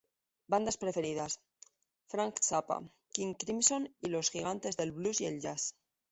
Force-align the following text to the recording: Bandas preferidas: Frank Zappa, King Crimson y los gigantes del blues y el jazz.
Bandas 0.51 0.77
preferidas: 0.77 1.37
Frank 2.07 2.39
Zappa, 2.43 2.81
King 3.13 3.35
Crimson 3.35 3.95
y 4.01 4.07
los 4.09 4.31
gigantes 4.31 4.75
del 4.75 4.93
blues 4.93 5.21
y 5.21 5.27
el 5.27 5.41
jazz. 5.41 5.75